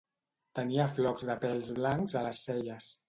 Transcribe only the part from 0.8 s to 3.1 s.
flocs de pèls blancs a les celles.